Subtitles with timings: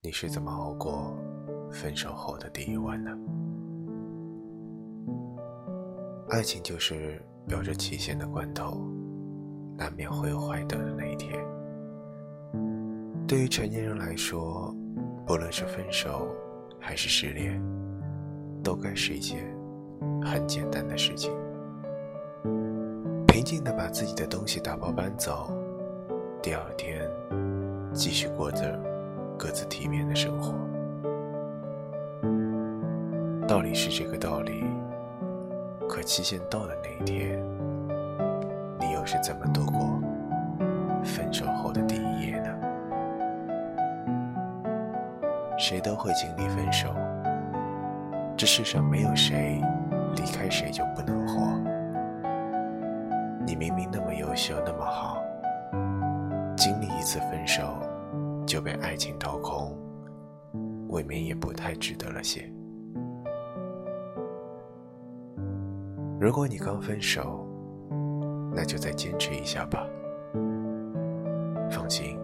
[0.00, 1.12] 你是怎么熬过
[1.72, 3.10] 分手后的第一晚呢？
[6.28, 8.80] 爱情就是标着期限的关头，
[9.76, 11.44] 难免会有坏掉的那一天。
[13.26, 14.72] 对于成年人来说，
[15.26, 16.28] 不论是分手
[16.78, 17.60] 还是失恋，
[18.62, 19.44] 都该是一件
[20.22, 21.32] 很简单的事情。
[23.26, 25.52] 平静的把自己的东西打包搬走，
[26.40, 27.04] 第二天
[27.92, 28.80] 继续过着
[29.38, 30.52] 各自体面的生活。
[33.46, 34.64] 道理是这个道理，
[35.88, 37.40] 可期限到的那一天，
[38.80, 40.02] 你又是怎么度过
[41.04, 42.50] 分手后的第一夜呢？
[45.56, 46.94] 谁都会经历分手，
[48.36, 49.62] 这世上没有谁
[50.16, 51.58] 离开谁就不能活。
[53.46, 55.22] 你明明那么优秀，那么好，
[56.54, 57.62] 经历一次分手
[58.48, 59.76] 就被爱情掏空，
[60.88, 62.50] 未免也不太值得了些。
[66.18, 67.46] 如果你刚分手，
[68.54, 69.86] 那就再坚持一下吧。
[71.70, 72.18] 放心，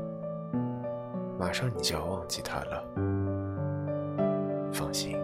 [1.39, 2.83] 马上你就要忘记他了。
[4.73, 5.19] 放心，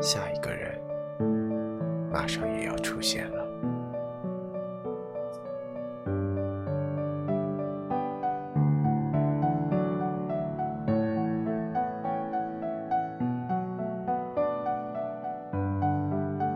[0.00, 0.76] 下一个人
[2.12, 3.43] 马上也要出现了。